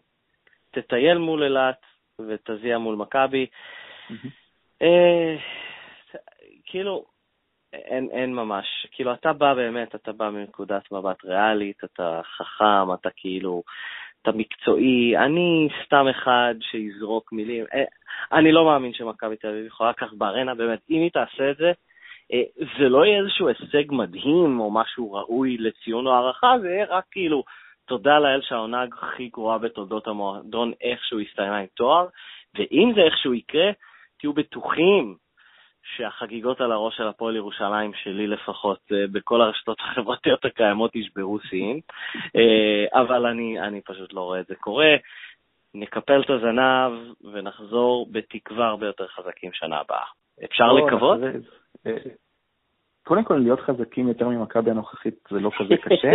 [0.71, 1.81] תטייל מול אילת
[2.19, 3.45] ותזיע מול מכבי.
[4.81, 5.35] אה,
[6.65, 7.05] כאילו,
[7.73, 8.87] אין, אין ממש.
[8.91, 13.63] כאילו, אתה בא באמת, אתה בא מנקודת מבט ריאלית, אתה חכם, אתה כאילו,
[14.21, 15.17] אתה מקצועי.
[15.17, 17.65] אני סתם אחד שיזרוק מילים.
[17.73, 17.83] אה,
[18.31, 21.67] אני לא מאמין שמכבי תל אביב יכולה לקחת בארנה, באמת, אם היא תעשה את זה,
[21.67, 21.73] אה,
[22.79, 27.03] זה לא יהיה איזשהו הישג מדהים או משהו ראוי לציון או הערכה, זה יהיה רק
[27.11, 27.43] כאילו,
[27.85, 32.07] תודה לאל שהעונה הכי גרועה בתולדות המועדון איכשהו הסתיימה עם תואר,
[32.55, 33.71] ואם זה איכשהו יקרה,
[34.19, 35.15] תהיו בטוחים
[35.95, 41.79] שהחגיגות על הראש של הפועל ירושלים, שלי לפחות, אה, בכל הרשתות החברתיות הקיימות ישברו שיאים,
[42.35, 44.95] אה, אבל אני, אני פשוט לא רואה את זה קורה.
[45.73, 46.91] נקפל את הזנב
[47.33, 50.05] ונחזור בתקווה הרבה יותר חזקים שנה הבאה.
[50.43, 51.19] אפשר לקוות?
[53.03, 56.11] קודם כל, להיות חזקים יותר ממכבי הנוכחית זה לא כזה קשה.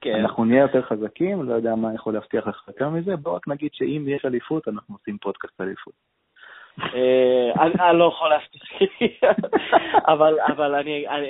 [0.00, 0.14] כן.
[0.14, 3.70] אנחנו נהיה יותר חזקים, לא יודע מה יכול להבטיח לך יותר מזה, בוא רק נגיד
[3.72, 5.94] שאם יש אליפות, אנחנו עושים פודקאסט אליפות.
[6.78, 9.22] אה, אני לא יכול להבטיח,
[10.12, 10.74] אבל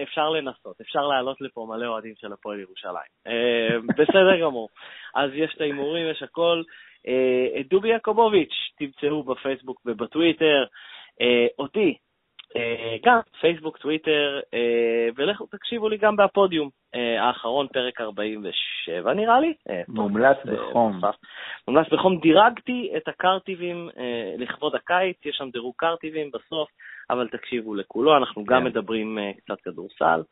[0.03, 3.11] אפשר לנסות, אפשר לעלות לפה מלא אוהדים של הפועל ירושלים.
[3.27, 4.69] אה, בסדר גמור.
[5.15, 6.63] אז יש את ההימורים, יש הכל.
[7.09, 10.65] אה, דובי יעקובוביץ', תמצאו בפייסבוק ובטוויטר.
[11.59, 12.10] אותי, אה,
[13.05, 16.69] גם פייסבוק, טוויטר, אה, ולכו תקשיבו לי גם בפודיום.
[16.95, 19.55] אה, האחרון, פרק 47 נראה לי.
[19.89, 21.01] מומלץ בחום.
[21.69, 22.21] מומלץ בחום.
[22.21, 23.89] דירגתי את הקרטיבים
[24.39, 26.69] לכבוד הקיץ, יש שם דירוג קרטיבים בסוף,
[27.11, 28.65] אבל תקשיבו לכולו, אנחנו גם כן.
[28.65, 30.23] מדברים קצת כדורסל.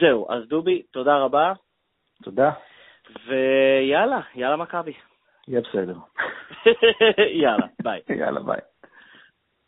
[0.00, 1.52] זהו, אז דובי, תודה רבה.
[2.22, 2.50] תודה.
[3.26, 4.92] ויאללה, יאללה מכבי.
[5.48, 5.94] יהיה בסדר.
[7.42, 8.00] יאללה, ביי.
[8.08, 8.60] יאללה, ביי.